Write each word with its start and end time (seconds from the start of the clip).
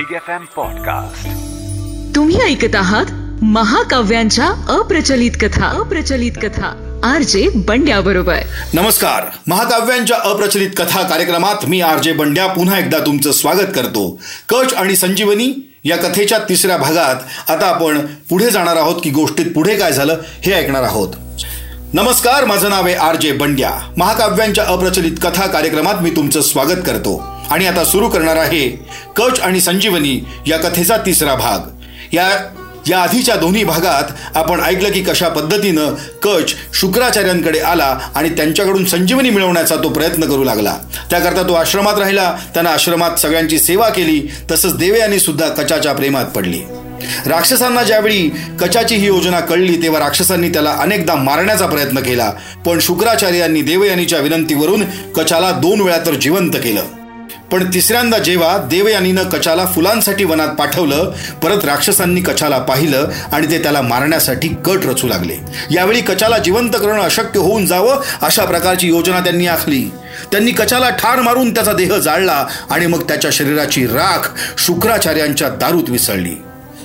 Big 0.00 0.16
F 0.16 0.30
M 0.30 0.44
podcast 0.56 1.28
तुम्ही 2.16 2.40
ऐकत 2.40 2.76
आहात 2.76 3.04
महाकाव्यांच्या 3.42 4.44
अप्रचलित 4.68 5.30
कथा. 5.40 5.66
अप्रचलित 5.66 6.32
कथा. 6.42 7.00
आर 7.04 7.22
जे 7.22 7.48
बंड्या 7.54 8.00
बरोबर 8.00 8.36
नमस्कार. 8.74 9.24
महाकाव्यांच्या 9.46 10.16
अप्रचलित 10.24 10.70
कथा 10.76 11.02
कार्यक्रमात 11.02 11.66
मी 11.66 11.80
आर 11.80 11.98
जे 11.98 12.12
बंड्या 12.12 12.46
पुन्हा 12.46 12.78
एकदा 12.78 12.98
तुमचं 12.98 13.32
स्वागत 13.32 13.72
करतो. 13.74 14.20
कच 14.48 14.74
आणि 14.74 14.96
संजीवनी 14.96 15.72
या 15.84 15.96
कथेच्या 15.96 16.38
तिसऱ्या 16.38 16.76
भागात 16.76 17.50
आता 17.50 17.66
आपण 17.66 18.06
पुढे 18.28 18.50
जाणार 18.50 18.76
आहोत 18.76 19.00
की 19.04 19.10
गोष्टीत 19.10 19.46
पुढे 19.54 19.76
काय 19.76 19.92
झालं 19.92 20.16
हे 20.42 20.52
ऐकणार 20.52 20.82
आहोत. 20.82 21.08
नमस्कार. 21.92 22.44
माझं 22.44 22.70
नाव 22.70 22.86
आहे 22.86 22.94
आर 22.94 23.16
जे 23.16 23.32
बंड्या. 23.32 23.70
महाकाव्यांच्या 23.96 24.64
अप्रचलित 24.64 25.12
कथा 25.22 25.46
कार्यक्रमात 25.46 25.94
मी 25.94 26.10
तुमचं 26.10 26.40
स्वागत 26.40 26.82
करतो. 26.86 27.39
आणि 27.50 27.66
आता 27.66 27.84
सुरू 27.84 28.08
करणार 28.08 28.36
आहे 28.36 28.68
कच 29.16 29.40
आणि 29.40 29.60
संजीवनी 29.60 30.20
या 30.46 30.58
कथेचा 30.58 30.96
तिसरा 30.96 31.34
भाग. 31.34 31.58
या 32.12 32.28
या 32.88 32.98
आधीच्या 32.98 33.34
दोन्ही 33.36 33.64
भागात 33.64 34.36
आपण 34.36 34.60
ऐकलं 34.60 34.92
की 34.92 35.02
कशा 35.02 35.28
पद्धतीनं 35.28 35.94
कच 36.22 36.54
शुक्राचार्यांकडे 36.74 37.58
आला 37.58 37.98
आणि 38.14 38.28
त्यांच्याकडून 38.28 38.84
संजीवनी 38.84 39.30
मिळवण्याचा 39.30 39.76
तो 39.76 39.88
प्रयत्न 39.88 40.28
करू 40.28 40.44
लागला. 40.44 40.76
त्याकरता 41.10 41.42
तो 41.42 41.54
आश्रमात 41.54 41.98
राहिला 41.98 42.32
त्यानं 42.54 42.70
आश्रमात 42.70 43.18
सगळ्यांची 43.18 43.58
सेवा 43.58 43.88
केली 43.88 44.20
तसंच 44.50 44.76
देवयानी 44.76 45.20
सुद्धा 45.20 45.48
कचाच्या 45.48 45.92
प्रेमात 45.92 46.24
पडली. 46.24 46.60
राक्षसांना 47.26 47.82
ज्यावेळी 47.82 48.28
कचाची 48.60 48.94
ही 48.94 49.06
योजना 49.06 49.40
कळली 49.40 49.82
तेव्हा 49.82 50.00
राक्षसांनी 50.00 50.48
त्याला 50.48 50.70
अनेकदा 50.70 51.14
मारण्याचा 51.14 51.66
प्रयत्न 51.66 52.00
केला 52.00 52.30
पण 52.66 52.78
शुक्राचार्यांनी 52.80 53.62
देवयानीच्या 53.62 54.18
विनंतीवरून 54.18 54.84
कचाला 55.16 55.50
दोन 55.50 55.80
वेळा 55.80 55.98
तर 55.98 56.14
जिवंत 56.14 56.52
केलं. 56.52 56.82
पण 57.52 57.74
तिसऱ्यांदा 57.74 58.18
जेव्हा 58.18 58.58
देवयानीनं 58.58 59.22
कचाला 59.22 59.66
फुलांसाठी 59.66 60.24
वनात 60.24 60.48
पाठवलं 60.48 61.12
परत 61.42 61.64
राक्षसांनी 61.64 62.20
कचाला 62.20 62.58
पाहिलं 62.58 63.08
आणि 63.32 63.50
ते 63.50 63.62
त्याला 63.62 63.82
मारण्यासाठी 63.82 64.48
कट 64.48 64.78
रचू 64.84 65.08
लागले. 65.08 65.36
यावेळी 65.70 66.00
कचाला 66.00 66.38
जिवंत 66.38 66.70
करणं 66.70 67.02
अशक्य 67.02 67.40
होऊन 67.40 67.66
जावं 67.66 68.00
अशा 68.22 68.44
प्रकारची 68.44 68.88
योजना 68.88 69.20
त्यांनी 69.20 69.46
आखली. 69.46 69.90
त्यांनी 70.32 70.50
कचाला 70.50 70.90
ठार 70.90 71.20
मारून 71.20 71.54
त्याचा 71.54 71.72
देह 71.72 71.96
जाळला 71.96 72.46
आणि 72.70 72.86
मग 72.86 73.02
त्याच्या 73.02 73.30
शरीराची 73.30 73.86
राख 73.86 74.30
शुक्राचार्यांच्या 74.58 75.48
दारूत 75.48 75.90
विसळली. 75.90 76.34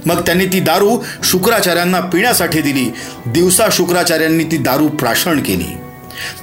मग 0.06 0.22
त्यांनी 0.22 0.46
ती 0.46 0.60
दारू 0.60 1.04
शुक्राचार्यांना 1.24 2.00
पिण्यासाठी 2.00 2.62
दिली. 2.62 2.94
दिवसा 3.26 3.64
शुक्राचार्यांनी 3.72 4.44
ती 4.44 4.58
दारू 4.58 4.88
प्राशन 4.88 5.40
केली. 5.40 5.78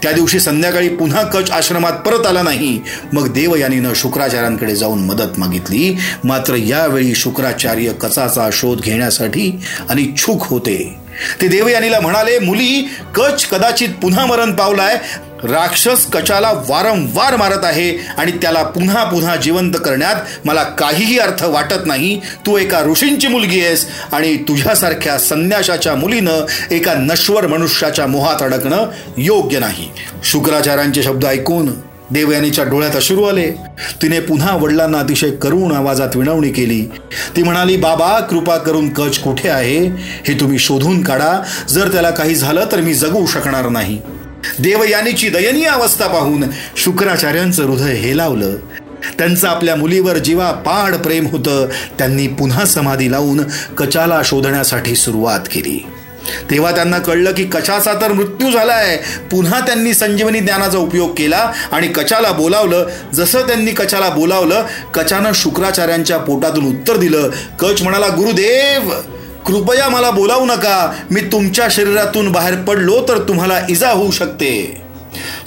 त्या 0.03 0.13
दिवशी 0.13 0.41
संध्याकाळी 0.41 0.89
पुन्हा 0.89 1.23
कच 1.23 1.51
आश्रमात 1.51 1.93
परत 1.93 2.27
आला 2.27 2.43
नाही. 2.43 2.81
मग 3.13 3.33
देवयानीनं 3.33 3.93
शुक्राचार्यांकडे 3.95 4.77
जाऊन 4.77 4.99
मदत 4.99 5.39
मागितली. 5.39 5.99
मात्र 6.25 6.55
यावेळी 6.55 7.15
शुक्राचार्य 7.15 7.93
कचाचा 7.93 8.49
शोध 8.53 8.81
घेण्यासाठी 8.81 9.61
अनिच्छुक 9.89 10.43
होते. 10.43 11.03
ते 11.41 11.49
देवयानीला 11.49 12.01
म्हणाले 12.01 12.39
मुली 12.39 12.89
कच 13.15 13.47
कदाचित 13.47 13.89
पुन्हा 14.03 14.27
मरण 14.27 14.53
पावलाय. 14.53 14.97
राक्षस 15.45 16.07
कचाला 16.07 16.53
वारंवार 16.53 17.37
मारत 17.37 17.65
आहे 17.65 17.97
आणि 18.17 18.33
त्याला 18.33 18.63
पुन्हा 18.63 19.05
पुन्हा 19.05 19.37
जिवंत 19.37 19.73
करण्यात 19.85 20.17
मला 20.45 20.63
काहीही 20.63 21.19
अर्थ 21.19 21.45
वाटत 21.45 21.87
नाही. 21.87 22.21
तू 22.47 22.57
एका 22.57 22.83
ऋषींची 22.83 23.29
मुलगी 23.29 23.61
आहेस 23.61 23.87
आणि 24.13 24.37
तुझ्यासारख्या 24.37 25.19
संन्याशाच्या 25.19 25.95
मुलीनं 25.95 26.47
एका 26.71 26.95
नश्वर 26.95 27.47
मनुष्याच्या 27.47 28.07
मोहात 28.07 28.43
अडकणं 28.43 28.87
योग्य 29.17 29.59
नाही. 29.59 29.89
शुक्राचार्यांचे 30.25 31.03
शब्द 31.03 31.27
ऐकून 31.27 31.71
देवयानीच्या 32.11 32.65
डोळ्यात 32.65 32.97
अश्रू 32.97 33.23
आले. 33.23 33.51
तिने 34.03 34.21
पुन्हा 34.21 34.57
वडिलांना 34.57 34.99
अतिशय 34.99 35.31
करुण 35.31 35.73
आवाजात 35.73 36.17
विनवणी 36.17 36.51
केली. 36.51 36.83
ती 37.37 37.43
म्हणाली 37.43 37.77
बाबा 37.77 38.21
कृपा 38.21 38.57
करून 38.57 38.93
कच 38.93 39.19
कुठे 39.19 39.49
आहे? 39.49 39.87
हे 40.27 40.41
तुम्ही 40.41 40.59
शोधून 40.59 41.03
काढा. 41.03 41.43
जर 41.69 41.93
त्याला 41.93 42.11
काही 42.11 42.35
झालं 42.35 42.67
तर 42.73 42.81
मी 42.81 42.95
जगू 42.95 43.27
शकणार 43.27 43.69
नाही. 43.69 44.01
देवयानीची 44.59 45.29
दयनीय 45.29 45.67
अवस्था 45.67 46.07
पाहून 46.07 46.45
शुक्राचार्यांचं 46.77 47.65
हृदय 47.65 47.95
हेलावलं 47.95 48.57
त्यांचं 49.19 49.49
आपल्या 49.49 49.77
मुलीवर 49.77 50.19
जीवा 50.19 50.51
पाड 50.51 50.95
प्रेम 50.95 51.27
होतं. 51.27 51.69
त्यांनी 51.99 52.27
पुन्हा 52.29 52.65
समाधी 52.65 53.13
लावून 53.13 53.41
कचाला 53.79 54.21
शोधण्यासाठी 54.25 54.95
सुरुवात 54.95 55.41
केली. 55.41 55.87
तेव्हा 56.51 56.71
त्यांना 56.71 56.99
कळलं 56.99 57.33
की 57.33 57.45
कचाचा 57.45 57.93
तर 57.93 58.13
मृत्यू 58.13 58.51
झालाय. 58.51 58.97
पुन्हा 59.31 59.61
त्यांनी 59.61 59.95
संजीवनी 59.95 60.41
ज्ञानाचा 60.41 60.79
उपयोग 60.79 61.15
केला 61.19 61.53
आणि 61.73 61.89
कचाला 61.89 62.33
बोलावलं. 62.33 62.87
जसं 63.15 63.41
त्यांनी 63.41 63.71
कचाला 63.71 64.09
बोलावलं 64.09 64.67
कचानं 64.95 65.33
शुक्राचार्यांच्या 65.35 66.19
पोटातून 66.19 66.65
उत्तर 66.65 66.97
दिलं. 66.97 67.31
कच 67.59 67.83
म्हणाला 67.83 68.09
गुरुदेव 68.09 68.91
कृपया 69.47 69.89
मला 69.89 70.11
बोलावू 70.11 70.47
नका. 70.47 70.93
मी 71.11 71.21
तुमच्या 71.21 71.69
शरीरातून 71.71 72.33
बाहेर 72.33 72.55
पडलो 72.55 73.05
तर 73.09 73.19
तुम्हाला 73.19 73.61
इजा 73.69 73.91
होऊ 73.91 74.11
शकते. 74.11 74.83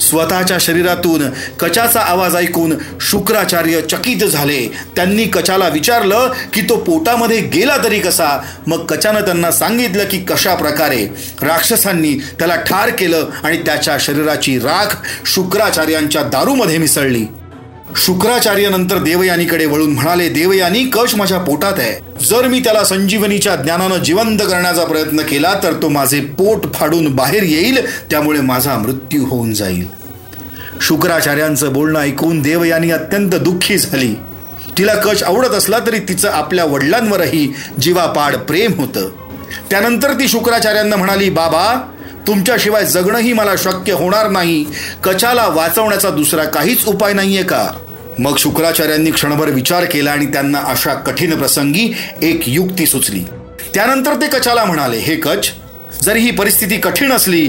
स्वतःच्या 0.00 0.56
शरीरातून 0.60 1.22
कचाचा 1.60 2.00
आवाज 2.00 2.36
ऐकून 2.36 2.74
शुक्राचार्य 3.00 3.80
चकित 3.80 4.24
झाले. 4.24 4.66
त्यांनी 4.96 5.24
कचाला 5.24 5.68
विचारलं 5.68 6.32
की 6.52 6.60
तो 6.60 6.76
पोटामध्ये 6.76 7.40
गेला 7.40 7.76
तरी 7.84 8.00
कसा? 8.00 8.42
मग 8.66 8.86
कचानं 8.86 9.20
त्यांना 9.20 9.50
सांगितलं 9.50 10.04
की 10.04 10.18
कशा 10.18 10.54
प्रकारे? 10.54 11.06
राक्षसांनी 11.42 12.14
त्याला 12.14 12.56
ठार 12.56 12.90
केलं 12.90 13.28
आणि 13.44 13.56
त्याच्या 13.56 13.96
शरीराची 14.00 14.58
राख 14.58 14.96
शुक्राचार्यांच्या 15.26 16.22
दारूमध्ये 16.22 16.78
मिसळली. 16.78 17.24
शुक्राचार्य 17.94 18.68
नंतर 18.68 18.98
देवयानीकडे 18.98 19.66
वळून 19.66 19.90
म्हणाले 19.90 20.28
देवयानी 20.28 20.84
कश 20.84 21.14
माझ्या 21.14 21.38
पोटात 21.38 21.72
आहे? 21.78 22.24
जर 22.24 22.46
मी 22.46 22.60
त्याला 22.60 22.84
संजीवनीच्या 22.84 23.56
ज्ञानानं 23.56 23.96
जिवंत 23.96 24.38
करण्याचा 24.38 24.84
प्रयत्न 24.84 25.20
केला 25.20 25.54
तर 25.62 25.72
तो 25.72 25.88
माझे 25.88 26.20
पोट 26.20 26.74
फाडून 26.74 27.16
बाहेर 27.16 27.42
येईल 27.42 28.00
त्यामुळे 28.10 28.40
माझा 28.40 28.78
मृत्यू 28.78 29.24
होऊन 29.26 29.54
जाईल. 29.54 29.86
शुक्राचार्यांचं 30.80 31.72
बोलणं 31.72 32.00
ऐकून 32.00 32.42
देवयानी 32.42 32.90
अत्यंत 32.90 33.30
दुःखी 33.30 33.78
झाली. 33.78 34.14
तिला 34.78 34.94
कश 34.94 35.22
आवडत 35.22 35.50
असला 35.50 35.78
तरी 35.78 35.98
तिचं 35.98 36.30
आपल्या 36.30 36.64
वडिलांवरही 36.64 37.54
जीवापाड 37.80 38.36
प्रेम 38.36 38.72
होतं. 38.72 39.08
त्यानंतर 39.70 40.12
ती 40.12 40.28
शुक्राचार्यांना 40.28 40.96
म्हणाली 40.96 41.30
बाबा 41.30 41.92
तुमच्याशिवाय 42.26 42.84
जगणंही 42.84 43.32
मला 43.32 43.56
शक्य 43.58 43.92
होणार 43.92 44.30
नाही. 44.30 44.64
कचाला 45.04 45.46
वाचवण्याचा 45.46 46.10
दुसरा 46.10 46.44
काहीच 46.44 46.86
उपाय 46.86 47.12
नाहीये 47.12 47.42
का? 47.42 47.68
मग 48.18 48.36
शुक्राचार्यांनी 48.38 49.10
क्षणभर 49.10 49.48
विचार 49.48 49.84
केला 49.84 50.10
आणि 50.10 50.26
त्यांना 50.26 50.58
अशा 50.58 50.94
कठीण 50.94 51.38
प्रसंगी 51.38 51.96
एक 52.22 52.40
युक्ती 52.46 52.86
सुचली. 52.86 53.24
त्यानंतर 53.74 54.14
ते 54.14 54.26
कचाला 54.26 54.64
म्हणाले 54.64 54.96
हे 54.96 55.16
कच 55.16 55.50
जरी 56.02 56.20
ही 56.20 56.30
परिस्थिती 56.30 56.76
कठीण 56.76 57.12
असली 57.12 57.48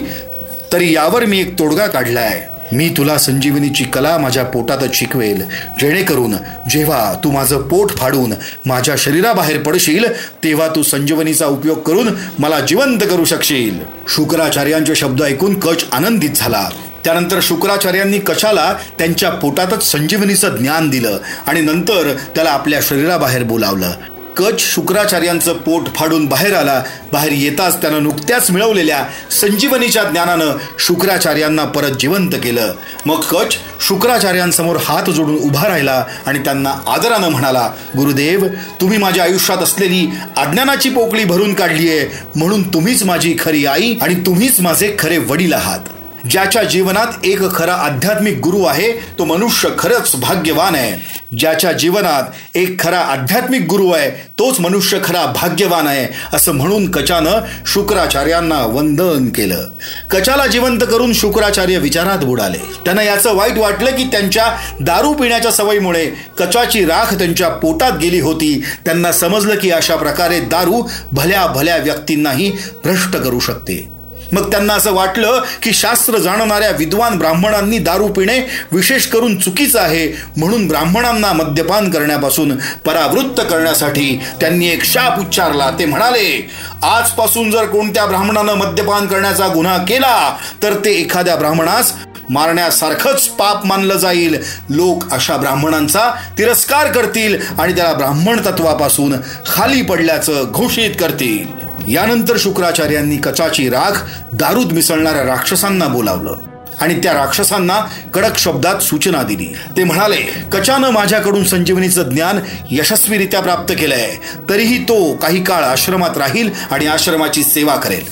तरी 0.74 0.96
यावर 0.96 1.26
मी 1.26 1.40
एक 1.42 1.60
तोडगा 1.60 1.88
काढला 1.88 2.20
आहे 2.20 2.56
मी 2.72 2.90
तुला 2.90 3.18
संजीवनीची 3.18 3.84
कला 3.84 4.18
माझ्या 4.18 4.44
पोटातच 4.44 4.94
शिकवेल. 4.94 5.42
जेणेकरून 5.80 6.34
जेव्हा 6.70 7.14
तू 7.24 7.32
माझं 7.32 7.62
पोट 7.62 7.92
फाडून 7.92 8.34
माझ्या 8.66 8.96
शरीराबाहेर 8.98 9.60
पडशील 9.60 10.06
तेव्हा 10.44 10.68
तू 10.68 10.84
संजीवनीचा 10.84 11.46
उपयोग 11.46 11.80
करून 11.80 12.10
मला 12.40 12.60
जिवंत 12.60 13.00
करू 13.00 13.26
शकशील. 13.26 13.80
शुक्राचार्यांचे 14.08 14.96
शब्द 14.96 15.24
ऐकून 15.24 15.60
कच 15.60 15.86
आनंदित 15.92 16.30
झाला. 16.36 16.70
त्यानंतर 17.04 17.40
शुक्राचार्यांनी 17.42 18.20
कशाला 18.20 18.74
त्यांच्या 19.00 19.30
पोटातच 19.30 19.92
संजीवनीचं 19.92 20.50
ज्ञान 20.50 20.90
दिलं 20.90 21.18
आणि 21.48 21.62
नंतर 21.62 22.16
त्याला 22.36 22.50
आपल्या 22.50 22.80
शरीराबाहेर 22.82 23.44
बोलावलं. 23.44 23.92
कच 24.38 24.59
शुक्राचार्यांचं 24.59 25.53
पोट 25.53 25.88
फाडून 25.96 26.25
बाहेर 26.25 26.53
आला. 26.56 26.84
बाहेर 27.14 27.31
येताच 27.31 27.81
त्यानं 27.81 28.03
नुकत्याच 28.03 28.52
मिळवलेल्या 28.52 29.03
संजीवनीच्या 29.31 30.03
ज्ञानानं 30.03 30.58
शुक्राचार्यांना 30.80 31.66
परत 31.66 31.92
जिवंत 32.00 32.31
केलं. 32.44 32.74
मग 33.06 33.22
कच 33.22 33.56
शुक्राचार्यांसमोर 33.88 34.78
हात 34.86 35.09
जोडून 35.09 35.38
उभा 35.38 35.68
राहिला 35.68 36.03
आणि 36.25 36.40
त्यांना 36.40 36.74
आदरानं 36.88 37.30
म्हणाला 37.30 37.69
गुरुदेव 37.98 38.45
तुम्ही 38.81 38.98
माझ्या 38.98 39.24
आयुष्यात 39.24 39.57
असलेली 39.57 40.07
अज्ञानाची 40.38 40.89
पोकळी 40.89 41.24
भरून 41.24 41.54
काढली 41.54 41.89
आहे 41.89 42.07
म्हणून 42.36 42.68
तुम्हीच 42.74 43.04
माझी 43.04 43.36
खरी 43.39 43.66
आई 43.66 43.95
आणि 44.01 44.16
तुम्हीच 44.16 44.60
माझे 44.60 44.95
खरे 45.00 45.18
वडील 45.18 45.54
आहात. 45.54 45.80
ज्याच्या 46.29 46.63
जीवनात 46.63 47.25
एक 47.25 47.41
खरा 47.56 47.74
आध्यात्मिक 47.74 48.39
गुरु 48.39 48.63
आहे 48.63 48.91
तो 49.19 49.25
मनुष्य 49.25 49.69
खरंच 49.79 50.15
भाग्यवान 50.15 50.75
आहे. 50.75 51.38
ज्याच्या 51.38 51.71
जीवनात 51.71 52.57
एक 52.57 52.79
खरा 52.79 53.00
आध्यात्मिक 53.00 53.65
गुरु 53.69 53.91
आहे 53.91 54.09
तोच 54.39 54.59
मनुष्य 54.59 55.00
खरा 55.03 55.25
भाग्यवान 55.25 55.88
आहे 55.88 56.07
असं 56.33 56.51
म्हणून 56.51 56.91
कचानं 56.91 57.39
शुक्राचार्यांना 57.65 58.59
वंदन 58.65 59.29
केलं. 59.29 59.63
कचाला 60.12 60.47
जिवंत 60.47 60.79
करून 60.91 61.13
शुक्राचार्य 61.13 61.77
विचारात 61.77 62.18
बुडाले. 62.18 62.57
त्यांना 62.57 63.03
याचं 63.03 63.35
वाईट 63.35 63.57
वाटलं 63.57 63.91
की 63.91 64.03
त्यांच्या 64.03 64.45
दारू 64.81 65.13
पिण्याच्या 65.13 65.51
सवयीमुळे 65.51 66.06
कचाची 66.39 66.85
राख 66.85 67.13
त्यांच्या 67.13 67.50
पोटात 67.50 67.91
गेली 68.01 68.19
होती. 68.19 68.63
त्यांना 68.85 69.12
समजलं 69.12 69.56
की 69.56 69.71
अशा 69.71 69.95
प्रकारे 69.95 70.39
दारू 70.39 70.83
भल्या 71.12 71.45
भल्या 71.45 71.77
व्यक्तींनाही 71.77 72.51
भ्रष्ट 72.83 73.18
करू 73.18 73.39
शकते. 73.39 73.97
मग 74.33 74.50
त्यांना 74.51 74.74
असं 74.74 74.94
वाटलं 74.94 75.41
की 75.63 75.74
शास्त्र 75.74 76.18
जाणणाऱ्या 76.18 76.69
विद्वान 76.71 77.18
ब्राह्मणांनी 77.19 77.77
दारू 77.79 78.07
पिणे 78.07 78.39
विशेष 78.71 79.06
करून 79.07 79.38
चुकीचं 79.39 79.79
आहे 79.79 80.07
म्हणून 80.38 80.68
ब्राह्मणांना 80.68 81.31
मद्यपान 81.33 81.89
करण्यापासून 81.91 82.56
परावृत्त 82.85 83.41
करण्यासाठी 83.41 84.19
त्यांनी 84.41 84.69
एक 84.69 84.83
शाप 84.83 85.19
उच्चारला. 85.19 85.69
ते 85.79 85.85
म्हणाले 85.85 86.50
आजपासून 86.83 87.51
जर 87.51 87.65
कोणत्या 87.65 88.06
ब्राह्मणानं 88.06 88.53
मद्यपान 88.53 89.07
करण्याचा 89.07 89.47
गुन्हा 89.47 89.77
केला 89.77 90.38
तर 90.63 90.74
ते 90.85 90.91
एखाद्या 90.91 91.35
ब्राह्मणास 91.35 91.94
मारण्यासारखंच 92.29 93.27
पाप 93.29 93.65
मानलं 93.65 93.97
जाईल. 93.97 94.38
लोक 94.69 95.12
अशा 95.12 95.38
ब्राह्मणांचा 95.38 96.09
तिरस्कार 96.38 96.91
करतील 96.91 97.38
आणि 97.59 97.75
त्याला 97.75 97.94
ब्राह्मण 97.94 98.41
तत्वापासून 98.45 99.15
खाली 99.47 99.81
पडल्याचं 99.81 100.51
घोषित 100.51 100.91
करतील. 101.00 101.67
यानंतर 101.88 102.36
शुक्राचार्यांनी 102.39 103.18
कचाची 103.18 103.69
राख 103.69 104.10
दारूद 104.34 104.72
मिसळणाऱ्या 104.72 105.24
राक्षसांना 105.24 105.88
बोलावलं. 105.88 106.38
आणि 106.81 107.00
त्या 107.04 107.13
राक्षसांना 107.13 107.80
कडक 108.13 108.38
शब्दात 108.38 108.80
सूचना 108.80 109.24
दिली. 109.24 109.56
ते 109.78 109.84
म्हणाले 109.84 110.18
कचानं 110.51 110.89
माझ्याकडून 110.89 111.44
संजीवनीचं 111.44 112.04
ज्ञान 112.04 112.39
यशस्वीरित्या 112.72 113.42
प्राप्त 113.42 113.74
केलंय. 113.74 114.12
तरीही 114.50 114.84
तो 114.84 115.16
काही 115.16 115.44
काळ 115.44 115.63
आश्रमात 115.63 116.18
राहील 116.18 116.50
आणि 116.72 116.88
आश्रमाची 116.88 117.44
सेवा 117.44 117.75
करेल. 117.75 118.06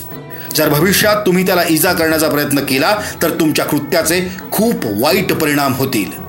जर 0.54 0.68
भविष्यात 0.68 1.16
तुम्ही 1.16 1.46
त्याला 1.46 1.62
इजा 1.68 1.92
करण्याचा 1.92 2.28
प्रयत्न 2.28 2.58
केला 2.58 2.96
तर 3.22 3.30
तुमच्या 3.30 3.64
कृत्याचे 3.64 4.36
खूप 4.52 4.74
वाईट 4.84 5.32
परिणाम 5.32 5.74
होतील. 5.74 6.25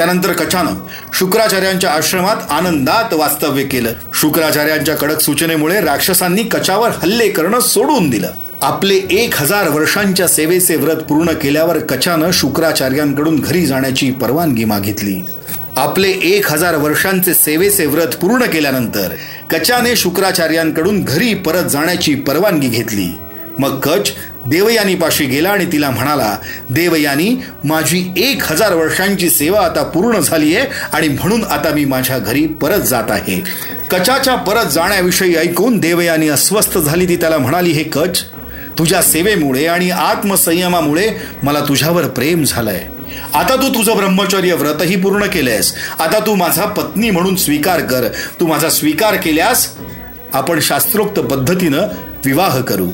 त्यानंतर 0.00 0.32
कचानं 0.32 0.74
शुक्राचार्यांच्या 1.14 1.90
आश्रमात 1.90 2.36
आनंदात 2.50 3.14
वास्तव्य 3.14 3.62
केलं. 3.62 3.92
शुक्राचार्यांच्या 4.14 4.94
कडक 4.96 5.20
सूचनेमुळे 5.20 5.80
राक्षसांनी 5.80 6.42
कचावर 6.42 6.88
हल्ले 6.88 7.28
करणं 7.28 7.60
सोडून 7.60 8.10
दिलं. 8.10 8.30
आपले 8.62 8.94
एक 9.10 9.36
हजार 9.36 9.68
वर्षांच्या 9.68 10.28
सेवेचे 10.28 10.76
व्रत 10.76 10.96
पूर्ण 10.96 11.30
केल्यावर 11.32 11.78
कचानं 11.78 12.30
शुक्राचार्यांकडून 12.32 13.40
घरी 13.40 13.66
जाण्याची 13.66 14.10
परवानगी 14.10 14.64
मागितली. 14.64 15.24
आपले 15.76 16.10
एक 16.10 16.52
हजार 16.52 16.76
वर्षांचे 16.76 17.34
सेवेचे 17.34 17.86
व्रत 17.86 18.16
पूर्ण 18.20 18.44
केल्यानंतर 18.44 19.08
कचाने 19.50 19.96
शुक्राचार्यांकडून 19.96 21.04
घरी 21.04 21.34
परत 21.34 21.64
जाण्याची 21.64 22.14
परवानगी 22.14 22.68
घेतली. 22.68 23.18
मग 23.58 23.80
कच 23.80 24.12
देवयानीपाशी 24.46 25.24
गेला 25.24 25.50
आणि 25.50 25.64
तिला 25.64 25.90
म्हणाला 25.90 26.36
देवयानी 26.70 27.42
माझी 27.64 28.12
एक 28.16 28.42
हजार 28.44 28.74
वर्षांची 28.74 29.30
सेवा 29.30 29.60
आता 29.60 29.82
पूर्ण 29.82 30.18
झाली 30.18 30.56
आहे 30.56 30.66
आणि 30.92 31.08
म्हणून 31.08 31.44
आता 31.44 31.70
मी 31.70 31.84
माझ्या 31.84 32.18
घरी 32.18 32.46
परत 32.46 32.80
जात 32.80 33.10
आहे. 33.10 33.44
कचाच्या 33.90 34.34
परत 34.34 34.66
जाण्याविषयी 34.66 35.36
ऐकून 35.36 35.78
देवयानी 35.78 36.28
अस्वस्थ 36.28 36.78
झाली. 36.78 37.08
ती 37.08 37.16
त्याला 37.16 37.38
म्हणाली 37.38 37.70
हे 37.70 37.82
कच 37.82 38.24
तुझ्या 38.78 39.02
सेवेमुळे 39.02 39.66
आणि 39.66 39.90
आत्मसंयमामुळे 39.90 41.08
मला 41.42 41.60
तुझ्यावर 41.60 42.06
प्रेम 42.08 42.44
झालंय. 42.44 42.86
आता 43.34 43.56
तू 43.56 43.68
तुझं 43.68 43.96
ब्रह्मचर्य 43.96 44.54
व्रतही 44.54 44.96
पूर्ण 44.96 45.26
केलंयस. 45.26 45.74
आता 45.98 46.18
तू 46.18 46.34
माझा 46.34 46.64
पत्नी 46.64 47.10
म्हणून 47.10 47.36
स्वीकार 47.36 47.80
कर. 47.80 48.08
तू 48.40 48.46
माझा 48.46 48.68
स्वीकार 48.68 49.14
केल्यास 49.14 49.68
आपण 50.32 50.60
शास्त्रोक्त 50.60 51.20
पद्धतीनं 51.20 51.82
विवाह 52.24 52.60
करू. 52.60 52.88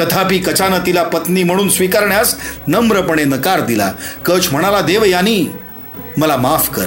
तथापि 0.00 0.38
कचानं 0.38 0.78
तिला 0.78 1.02
पत्नी 1.02 1.44
म्हणून 1.44 1.68
स्वीकारण्यास 1.68 2.34
नम्रपणे 2.66 3.24
नकार 3.24 3.60
दिला. 3.60 3.92
कच 4.24 4.48
म्हणाला 4.52 4.80
देव 4.80 5.04
यानी 5.04 5.46
मला 6.16 6.36
माफ 6.36 6.70
कर. 6.70 6.86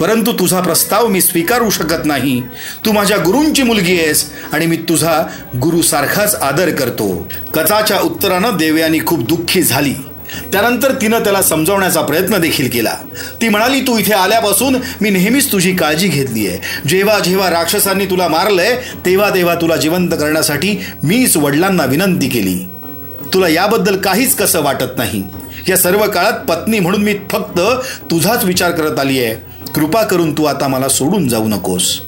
परंतु 0.00 0.32
तुझा 0.32 0.60
प्रस्ताव 0.60 1.06
मी 1.06 1.20
स्वीकारू 1.20 1.70
शकत 1.70 2.04
नाही. 2.04 2.42
तू 2.84 2.92
माझ्या 2.92 3.16
गुरूंची 3.16 3.62
मुलगी 3.62 4.00
आहेस 4.00 4.30
आणि 4.52 4.66
मी 4.66 4.76
तुझा 4.76 5.22
गुरुसारखाच 5.62 6.34
आदर 6.34 6.70
करतो. 6.70 7.32
कचाच्या 7.54 7.98
उत्तरानं 7.98 8.56
देवयानी 8.56 8.98
खूप 9.06 9.28
दुःखी 9.28 9.62
झाली. 9.62 9.94
त्यानंतर 10.52 10.92
तिनं 10.92 11.18
त्याला 11.18 11.42
समजावण्याचा 11.42 12.00
प्रयत्न 12.00 12.38
देखील 12.38 12.68
केला. 12.68 12.94
ती 13.40 13.48
म्हणाली 13.48 13.80
तू 13.80 13.98
इथे 13.98 14.12
आल्यापासून 14.12 14.76
मी 15.00 15.10
नेहमीच 15.10 15.52
तुझी 15.52 15.72
काळजी 15.72 16.08
घेतली 16.08 16.46
आहे 16.46 16.88
जेव्हा 16.88 17.18
जेव्हा 17.18 17.50
राक्षसांनी 17.50 18.06
तुला 18.06 18.28
मारलंय 18.28 18.76
तेव्हा 19.06 19.30
तेव्हा 19.30 19.54
तुला 19.54 19.76
जिवंत 19.76 20.10
करण्यासाठी 20.10 20.76
मीच 21.02 21.36
वडिलांना 21.36 21.84
विनंती 21.84 22.28
केली. 22.28 22.64
तुला 23.34 23.48
याबद्दल 23.48 23.96
काहीच 23.96 24.34
कसं 24.36 24.62
वाटत 24.62 24.98
नाही. 24.98 25.22
या 25.68 25.76
सर्व 25.76 26.06
काळात 26.10 26.32
पत्नी 26.32 26.78
म्हणून 26.78 27.02
मी 27.02 27.14
फक्त 27.30 27.60
तुझाच 28.10 28.44
विचार 28.44 28.70
करत 28.70 28.98
आली 28.98 29.24
आहे 29.24 29.34
कृपा 29.72 30.02
करून 30.02 30.32
तू 30.38 30.44
आता 30.44 30.68
मला 30.68 30.88
सोडून 30.88 31.28
जाऊ 31.28 31.48
नकोस. 31.48 32.00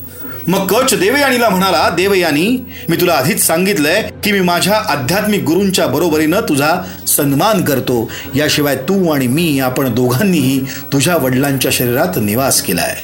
मग 0.49 0.67
कच 0.67 0.95
देवयानीला 0.95 1.49
म्हणाला 1.49 1.89
देवयानी 1.89 2.65
मी 2.89 2.97
तुला 2.97 3.13
आधीच 3.13 3.47
सांगितलंय 3.47 4.11
की 4.25 4.33
मी 4.33 4.41
माझ्या 4.41 4.75
आध्यात्मिक 4.75 5.43
गुरूंच्या 5.43 5.87
बरोबरीनं 5.87 6.41
तुझा 6.41 6.75
सन्मान 7.07 7.65
करतो. 7.65 8.11
याशिवाय 8.35 8.77
तू 8.77 9.11
आणि 9.11 9.27
मी 9.27 9.61
आपण 9.61 9.95
दोघांनीही 9.95 10.61
तुझ्या 10.93 11.17
वडिलांच्या 11.17 11.71
शरीरात 11.71 12.19
निवास 12.23 12.63
केलाय. 12.63 12.97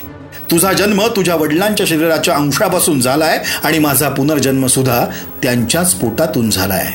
तुझा 0.51 0.73
जन्म 0.73 1.07
तुझ्या 1.07 1.35
वडिलांच्या 1.35 1.87
शरीराच्या 1.87 2.35
अंशापासून 2.35 3.01
झालाय 3.01 3.43
आणि 3.65 3.79
माझा 3.79 4.09
पुनर्जन्म 4.09 4.67
सुद्धा 4.67 5.07
त्यांच्याच 5.43 5.95
पोटातून 5.95 6.51
झालाय. 6.51 6.87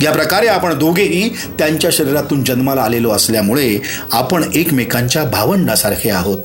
या 0.00 0.12
प्रकारे 0.12 0.46
आपण 0.46 0.78
दोघेही 0.78 1.28
त्यांच्या 1.28 1.90
शरीरातून 1.92 2.44
जन्माला 2.44 2.82
आलेलो 2.82 3.10
असल्यामुळे 3.10 3.82
आपण 4.12 4.44
एकमेकांच्या 4.54 5.24
भावंडासारखे 5.24 6.10
आहोत. 6.10 6.38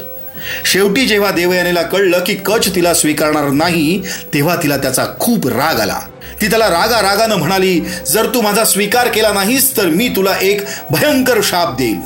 शेवटी 0.65 1.05
जेव्हा 1.05 1.31
देवयानीला 1.31 1.81
कळलं 1.81 2.19
की 2.19 2.35
कच 2.35 2.75
तिला 2.75 2.93
स्वीकारणार 2.93 3.49
नाही 3.49 4.01
तेव्हा 4.33 4.55
तिला 4.55 4.77
त्याचा 4.77 5.05
खूप 5.19 5.47
राग 5.47 5.79
आला. 5.79 5.99
ती 6.41 6.47
त्याला 6.47 6.67
रागा 6.67 7.01
रागानं 7.01 7.35
म्हणाली 7.35 7.79
जर 8.07 8.25
तू 8.25 8.41
माझा 8.41 8.63
स्वीकार 8.65 9.07
केला 9.07 9.31
नाहीस 9.33 9.75
तर 9.77 9.85
मी 9.85 10.07
तुला 10.15 10.35
एक 10.41 10.61
भयंकर 10.91 11.39
शाप 11.43 11.77
देईल 11.77 11.99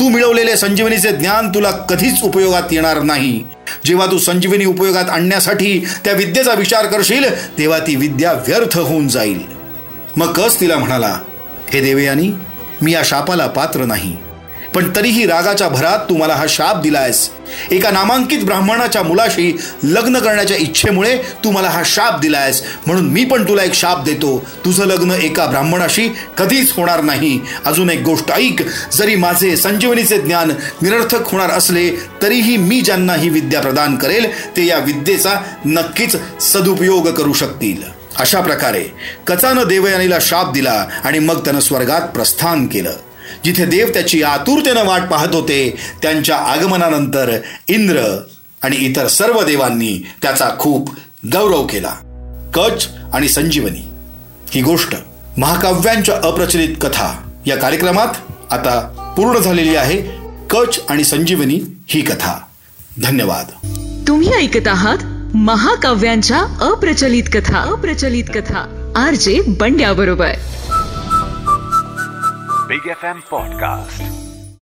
तू 0.00 0.08
मिळवलेले 0.08 0.56
संजीवनीचे 0.56 1.10
ज्ञान 1.12 1.48
तुला 1.48 1.70
कधीच 1.70 2.22
उपयोगात 2.22 2.72
येणार 2.72 3.00
नाही. 3.02 3.42
जेव्हा 3.84 4.06
तू 4.06 4.18
संजीवनी 4.18 4.64
उपयोगात 4.64 5.10
आणण्यासाठी 5.10 5.78
त्या 6.04 6.12
विद्येचा 6.12 6.54
विचार 6.54 6.86
करशील 6.86 7.24
तेव्हा 7.58 7.78
ती 7.78 7.96
विद्या 7.96 8.32
व्यर्थ 8.32 8.78
होऊन 8.78 9.08
जाईल. 9.08 9.40
मग 10.16 10.32
कस 10.32 10.60
तिला 10.60 10.76
म्हणाला 10.76 11.18
हे 11.72 11.80
देवयानी 11.80 12.30
मी 12.82 12.92
या 12.92 13.02
शापाला 13.04 13.46
पात्र 13.46 13.84
नाही. 13.84 14.16
पण 14.76 14.90
तरीही 14.96 15.26
रागाच्या 15.26 15.68
भरात 15.68 15.98
तू 15.98 16.16
मला 16.16 16.34
हा 16.34 16.46
शाप 16.48 16.80
दिलायस. 16.82 17.30
एका 17.70 17.90
नामांकित 17.90 18.38
ब्राह्मणाच्या 18.38 19.02
मुलाशी 19.02 19.56
लग्न 19.84 20.18
करण्याच्या 20.18 20.56
इच्छेमुळे 20.56 21.18
तू 21.44 21.50
मला 21.50 21.68
हा 21.68 21.82
शाप 21.84 22.20
दिलायस. 22.20 22.62
म्हणून 22.86 23.08
मी 23.08 23.24
पण 23.24 23.48
तुला 23.48 23.62
एक 23.62 23.74
शाप 23.74 24.04
देतो. 24.04 24.46
तुझं 24.64 24.84
लग्न 24.84 25.10
एका 25.10 25.46
ब्राह्मणाशी 25.46 26.08
कधीच 26.38 26.72
होणार 26.76 27.00
नाही. 27.00 27.40
अजून 27.64 27.90
एक 27.90 28.00
गोष्ट 28.00 28.30
ऐक. 28.30 28.56
जरी 28.92 29.14
माझे 29.14 29.56
संजीवनीचे 29.56 30.18
ज्ञान 30.18 30.52
निरर्थक 30.82 31.28
होणार 31.28 31.50
असले 31.50 31.90
तरीही 32.22 32.56
मी 32.56 32.80
ज्यांना 32.80 33.14
ही 33.14 33.28
विद्या 33.28 33.60
प्रदान 33.60 33.96
करेल 33.96 34.56
ते 34.56 34.66
या 34.66 34.78
विद्येचा 34.78 35.34
नक्कीच 35.66 36.16
सदुपयोग 36.40 37.08
करू 37.08 37.32
शकतील. 37.32 37.82
अशा 38.16 38.40
प्रकारे 38.40 38.84
कचानं 39.26 39.62
देवयानीला 39.68 40.18
शाप 40.20 40.52
दिला 40.52 40.86
आणि 41.04 41.18
मग 41.18 41.44
त्यानं 41.44 41.60
स्वर्गात 41.60 42.00
प्रस्थान 42.00 42.66
केलं. 42.66 42.92
जिथे 43.44 43.64
देव 43.64 43.88
त्याची 43.88 44.22
आतुरतेनं 44.22 44.84
वाट 44.84 45.02
पाहत 45.02 45.34
होते 45.34 45.76
त्यांच्या 46.02 46.36
आगमनानंतर 46.36 47.38
इंद्र 47.68 48.22
आणि 48.62 48.76
इतर 48.76 49.06
सर्व 49.06 49.42
देवांनी 49.42 50.06
त्याचा 50.22 50.50
खूप 50.58 50.90
गौरव 51.32 51.66
केला. 51.66 51.94
कच 52.54 52.88
आणि 53.14 53.28
संजीवनी 53.28 53.82
ही 54.50 54.62
गोष्ट 54.62 54.94
महाकाव्यांच्या 55.36 56.14
अप्रचलित 56.24 56.68
कथा 56.80 57.30
या 57.46 57.56
कार्यक्रमात 57.56 58.08
आता 58.50 58.80
पूर्ण 59.16 59.38
झालेली 59.38 59.76
आहे. 59.76 60.02
कच 60.50 60.80
आणि 60.88 61.04
संजीवनी 61.04 61.60
ही 61.88 62.00
कथा. 62.00 62.40
धन्यवाद. 63.02 63.68
तुम्ही 64.08 64.32
ऐकत 64.32 64.68
आहात 64.68 64.98
महाकाव्यांच्या 65.36 66.38
अप्रचलित 66.60 67.24
कथा. 67.32 67.58
अप्रचलित 67.58 68.24
कथा. 68.34 68.92
आर 68.96 69.14
जे 69.14 69.40
बंड्या 69.46 69.92
बरोबर 72.65 72.67
Big 72.67 72.95
FM 72.95 73.21
Podcast. 73.29 74.34